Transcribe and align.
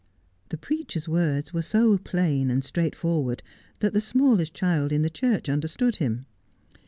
The 0.49 0.57
preacher's 0.57 1.07
words 1.07 1.53
were 1.53 1.61
so 1.61 1.95
plain 1.99 2.49
and 2.49 2.65
straightforward 2.65 3.43
that 3.81 3.93
the 3.93 4.01
smallest 4.01 4.51
child 4.51 4.91
in 4.91 5.03
the 5.03 5.11
church 5.11 5.47
understood 5.47 5.97
him. 5.97 6.25